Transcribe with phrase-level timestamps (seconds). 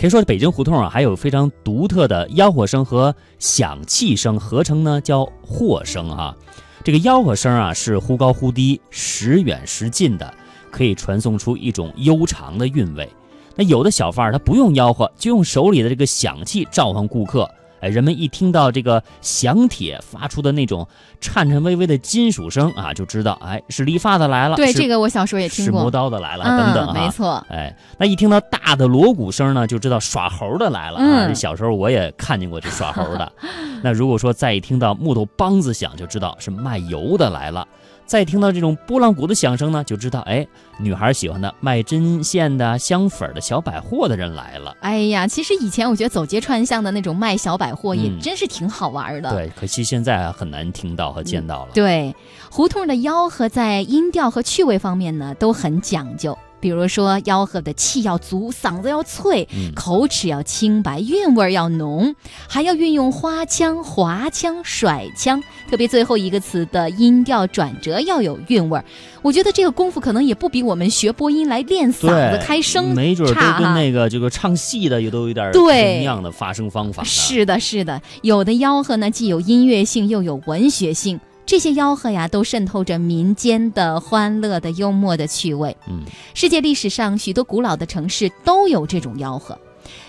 [0.00, 6.34] 可以说北京胡同啊，还有非常独特的吆喝声和响气声合称呢，叫货声哈。
[6.82, 10.32] 这个吆喝声啊，是忽高忽低、时远时近的，
[10.70, 13.06] 可以传送出一种悠长的韵味。
[13.54, 17.46] 那有的小贩儿他不用吆喝，就用手里的这个响器召唤顾客。
[17.80, 20.86] 哎，人们一听到这个响铁发出的那种
[21.20, 24.56] 颤颤巍巍的金属声啊，就知道哎是理发的来了。
[24.56, 25.78] 对，这个我小时候也听过。
[25.78, 27.44] 是磨刀的来了，等等没错。
[27.48, 31.32] 哎，那一听到大的锣鼓声呢，就知道耍猴的来了啊。
[31.34, 33.32] 小时候我也看见过这耍猴的。
[33.82, 37.66] 那如果说再一听到木头梆子响，就知道是卖油的来了。
[38.06, 40.44] 再听到这种拨浪鼓的响声呢，就知道哎，
[40.80, 44.76] 女孩喜欢的卖针线的、香粉的小百货的人来了。
[44.80, 49.30] 哎呀，其实以前我觉得走街串巷的那种卖小百货也真是挺好玩的。
[49.30, 51.70] 对，可惜现在很难听到和见到了。
[51.72, 52.12] 对，
[52.50, 56.36] 胡同的吆喝在音调和趣味方面呢都很讲究。
[56.60, 62.14] 比如说，吆喝的气要足，嗓子要脆，口齿要清白，韵味要浓，
[62.48, 68.80] 还要运用花腔、滑腔、甩腔，特别最后一个词的音调转折要有韵味。
[69.22, 77.02] 我觉得这个功夫可能也不比我们学播音来练嗓子开声没准差跟那个这个唱戏的也都有点同样的发声方法。
[77.04, 81.20] 是的，是的，有的吆喝呢，既有音乐性，又有文学性。
[81.50, 85.76] 这些吆喝呀，都渗透着民间的欢乐的幽默的趣味。
[85.88, 89.58] 嗯，世界历史上许多古老的城市都有这种吆喝。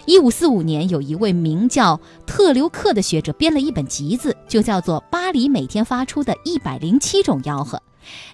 [0.06, 7.80] 一五四五年，有一位名叫特留克的学者编了一本集子，就叫做《巴黎每天发出的一百零七种吆喝》。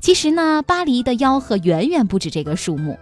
[0.01, 2.99] 其实呢，巴黎的吆喝远远不止这个数目。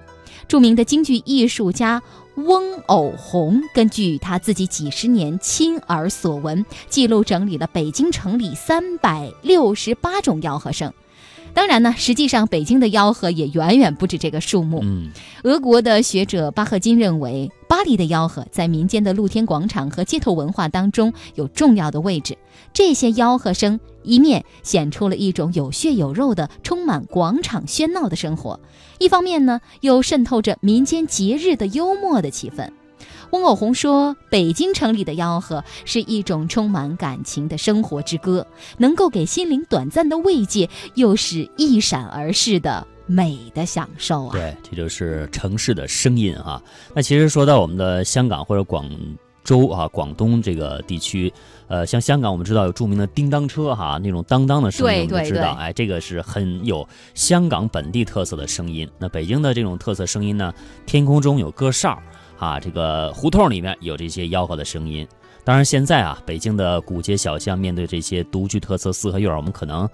[0.48, 2.04] 著名的京剧艺术家。
[2.36, 10.94] 翁偶红根据他自己几十年亲耳所闻，记录整理了北京城里三百六十八种吆喝声。
[11.56, 14.82] 当然呢，实际上北京的吆喝也远远不止这个数目。
[14.84, 15.10] 嗯，
[15.44, 22.38] 俄国的学者巴赫金认为，巴黎的吆喝在民间的露天广场和街头文化当中有重要的位置。
[22.74, 28.60] 这些吆喝声一面显出了一种有血有肉的、充满广场喧闹的生活，
[29.00, 32.70] 一方面呢，又渗透着民间节日的幽默的气氛。
[33.32, 38.46] 翁偶红说：“北京城里的吆喝是一种充满感情的生活之歌，
[38.78, 46.62] 能够给心灵短暂的慰藉，又是一闪而逝的美的享受啊！”对，这就是城市的声音哈。
[46.94, 48.90] 那其实说到我们的香港或者广
[49.46, 51.32] 州啊、广东这个地区，
[51.68, 58.90] 呃，像香港我们知道有著名的叮当车哈，那种当当的声音，我们知道，哎，这个是很有香港本地特色的声音。
[59.00, 60.54] 那北京的这种特色声音呢，
[60.86, 61.98] 天空中有歌哨。
[62.38, 65.08] 啊，这个胡同里面有这些吆喝的声音。
[65.46, 69.88] 当然，现在啊，北京的古街小巷面对这些独具特色四合院，我们可能，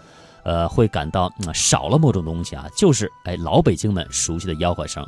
[0.44, 5.08] 呃，会感到少了某种东西啊，就是哎，老北京们熟悉的吆喝声。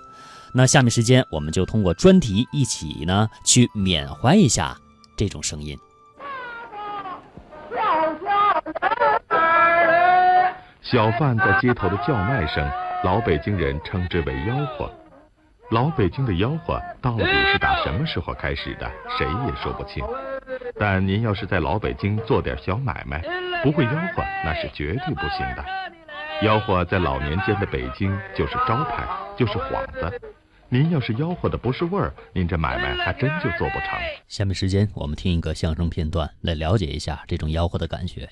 [0.55, 4.77] 那下面时间，我们就通过专题一起呢，去缅怀一下
[5.17, 5.77] 这种声音。
[10.81, 12.69] 小贩在街头的叫卖声，
[13.03, 14.91] 老北京人称之为吆喝。
[15.71, 18.87] 老北京的吆喝到底是打什么时候开始的？
[19.17, 20.05] 谁也说不清。
[20.77, 23.23] 但您要是在老北京做点小买卖，
[23.63, 25.65] 不会吆喝那是绝对不行的。
[26.43, 30.21] 吆喝在老年间的北京就是招牌，就是幌子。
[30.73, 33.89] 您要是吆喝的不是味儿，您这买卖还真就做不成。
[34.27, 38.27] 下面时间我们听一个相声片段，来了解一下这种吆喝的感觉。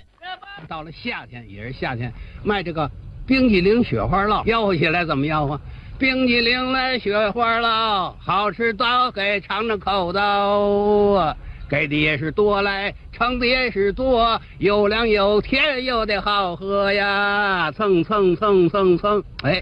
[0.67, 2.11] 到了夏天也是夏天，
[2.43, 2.89] 卖这个
[3.27, 5.61] 冰激凌雪花酪，吆喝起来怎么吆喝？
[5.99, 11.37] 冰激凌来雪花酪，好吃到给尝尝口道。
[11.69, 17.71] 给的也是多来，盛的也是多，又凉又甜又得好喝呀！
[17.71, 19.61] 蹭蹭蹭蹭蹭，哎，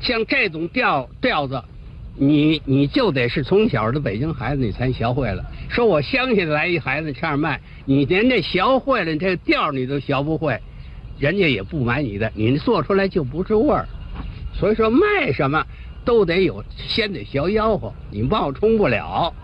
[0.00, 1.60] 像这种调调子，
[2.16, 5.44] 你你就得是从小的北京孩子，你才学会了。
[5.68, 10.58] 说我乡下来一孩子这样卖，你连这学会了这调你都学不会，
[11.18, 13.86] 人家也不买你的，你做出来就不是味儿。
[14.52, 15.64] 所以说卖什么
[16.04, 19.34] 都得有，先得学吆喝，你冒充不了。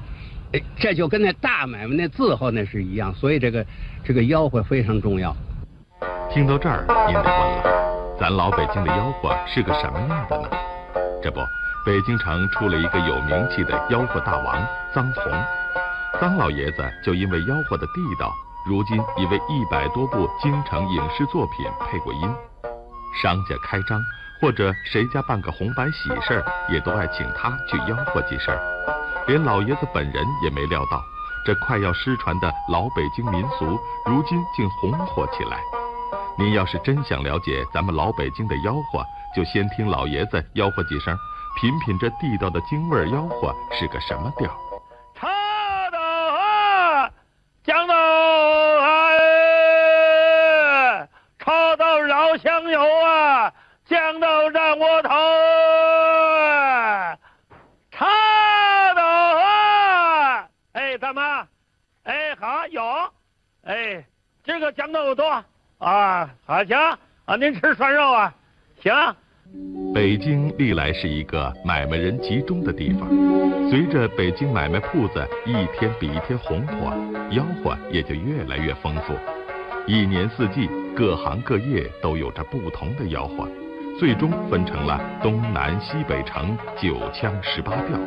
[0.53, 3.67] 哎，这就跟那大买卖那字号那是一样，所以这个
[4.05, 5.37] 这个吆喝非常重要。
[6.33, 10.49] 听到这儿，您得问了，咱老北京的吆喝是个什么样的呢？
[11.21, 11.41] 这不，
[11.85, 14.63] 北京城出了一个有名气的吆喝大王
[14.93, 15.33] 臧洪，
[16.21, 18.35] 臧老爷子就因为吆喝的地道，
[18.67, 22.35] 如今已为一百多部京城影视作品配过音，
[23.23, 24.01] 商家开张。
[24.43, 28.59] 或者谁家办个红白喜事儿，也都爱请他去吆喝几声。
[29.27, 31.03] 连老爷子本人也没料到，
[31.45, 35.59] 这快要失传的老北京民俗，如今竟红火起来。
[36.39, 39.05] 您要是真想了解咱们老北京的吆喝，
[39.37, 41.15] 就先听老爷子吆喝几声，
[41.57, 44.49] 品品这地道的京味儿吆喝是个什么调？
[45.15, 45.29] 炒
[45.91, 47.11] 豆啊，
[47.65, 47.95] 豇豆
[48.81, 48.89] 啊，
[51.39, 53.53] 炒豆熬香油啊，
[53.87, 55.11] 豇豆蘸窝头。
[57.91, 58.07] 炒
[58.95, 61.47] 豆啊，哎，大妈，
[62.05, 62.83] 哎，好有，
[63.65, 64.03] 哎，
[64.45, 65.45] 今个豇豆多
[65.79, 66.79] 啊，好行
[67.27, 68.33] 啊，您吃涮肉啊，
[68.83, 69.17] 行。
[69.93, 73.09] 北京历来是一个买卖人集中的地方，
[73.69, 76.93] 随着北京买卖铺子一天比一天红火，
[77.31, 79.15] 吆喝也就越来越丰富。
[79.87, 83.49] 一年四季，各行各业都有着不同的吆喝，
[83.99, 87.99] 最终分成了东南西北城九腔十八调。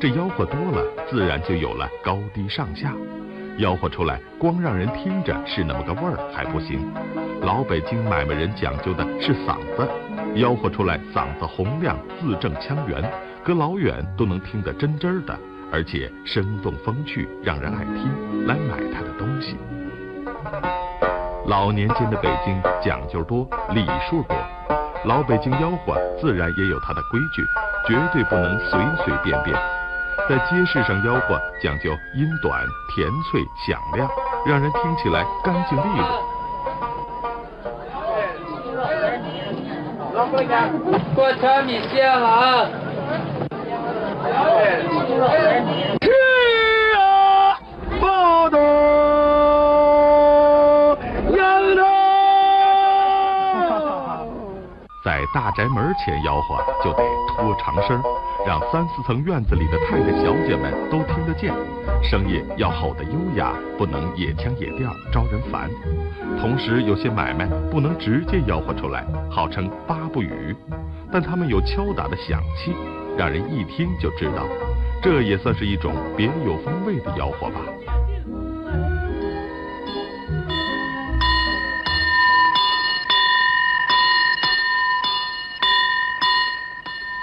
[0.00, 2.92] 这吆喝多了，自然就有了高低上下。
[3.58, 6.80] 吆喝出来，光让人听着是那么个味儿还不行，
[7.42, 9.86] 老北京买卖人讲究的是嗓子，
[10.34, 13.02] 吆喝出来嗓子洪亮，字正腔圆，
[13.44, 15.38] 隔老远都能听得真真的，
[15.70, 19.56] 而且生动风趣，让人爱听，来买他的东西。
[21.46, 24.36] 老年间的北京讲究多，礼数多，
[25.04, 27.44] 老北京吆喝自然也有它的规矩，
[27.86, 29.54] 绝对不能随随便便。
[30.28, 32.64] 在街市上吆喝，讲究音短、
[32.94, 34.08] 甜脆、响亮，
[34.46, 36.31] 让人听起来干净利落。
[40.32, 42.66] 过桥，米线了啊！
[46.00, 46.10] 吃
[46.96, 47.58] 啊，
[48.00, 49.01] 不动。
[55.32, 58.02] 大宅门前吆喝，就得拖长声，
[58.46, 61.54] 让三四层院子里的太太小姐们都听得见。
[62.02, 65.70] 声音要吼得优雅，不能野腔野调，招人烦。
[66.38, 70.54] 同时，有些买卖不能直接吆喝出来，号称八不语，
[71.10, 72.74] 但他们有敲打的响器，
[73.16, 74.44] 让人一听就知道。
[75.02, 77.60] 这也算是一种别有风味的吆喝吧。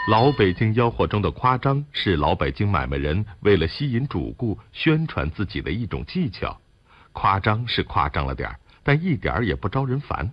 [0.09, 6.59] 老北京吆喝中的夸张，是老北京买卖人为了吸引主顾、宣传自己的一种技巧。
[7.13, 10.27] 夸张是夸张了点儿，但一点儿也不招人烦。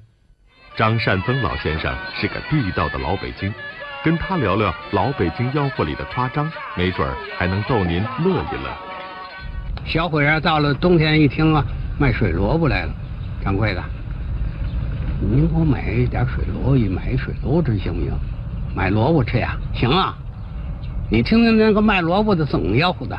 [0.76, 3.52] 张善增老先生是个地道的老北京，
[4.02, 8.74] 跟他聊聊老北京吆喝里的夸张，没准儿还能逗您乐一乐。
[9.84, 11.62] 小伙儿到了冬天一听啊，
[12.00, 12.94] 卖水萝卜来了，
[13.44, 13.84] 掌柜的，
[15.20, 18.18] 您给我买点水萝卜，买水萝卜行不行？
[18.76, 20.14] 买萝卜吃呀，行啊！
[21.10, 23.18] 你听听那个卖萝卜的怎么吆喝的？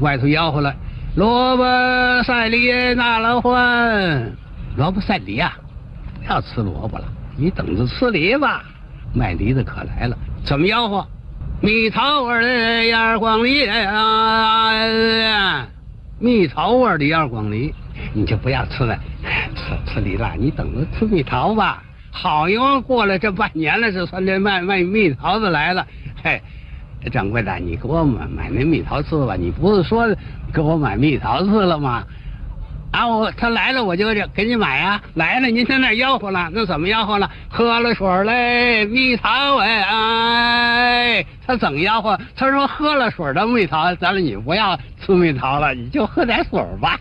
[0.00, 0.74] 外头吆喝了，
[1.14, 1.62] 萝卜
[2.24, 4.32] 赛梨拿了欢，
[4.76, 5.52] 萝卜赛梨呀，
[6.18, 7.04] 不要吃萝卜了，
[7.36, 8.64] 你等着吃梨吧。
[9.14, 11.06] 卖梨的可来了，怎么吆喝？
[11.60, 14.72] 蜜桃味的眼光梨啊，
[16.18, 17.72] 蜜桃味的眼光梨，
[18.12, 18.98] 你就不要吃了，
[19.54, 21.84] 吃吃梨了，你等着吃蜜桃吧。
[22.10, 25.86] 好一会过了这半年了，这算这卖卖蜜桃子来了。
[26.22, 26.40] 嘿，
[27.12, 29.36] 掌柜的，你给我买买那蜜桃吃吧。
[29.36, 30.08] 你不是说
[30.52, 32.04] 给我买蜜桃吃了吗？
[32.92, 34.04] 啊，我他来了我就
[34.34, 35.00] 给你买啊。
[35.14, 37.30] 来了您在那吆喝了，那怎么吆喝了？
[37.48, 42.18] 喝了水嘞，蜜桃哎哎，他怎么吆喝？
[42.34, 46.98] 他说喝了水的蜜桃，咱了你不要吃蜜桃了，你就喝点水吧。